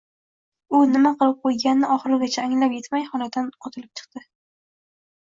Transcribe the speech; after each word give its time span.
U 0.77 0.77
nima 0.93 1.09
qilib 1.17 1.35
qo‘yganini 1.43 1.89
oxirigacha 1.95 2.45
anglab 2.45 2.73
yetmay, 2.77 3.05
xonadan 3.11 3.51
otilib 3.69 3.93
chiqdi… 4.01 4.23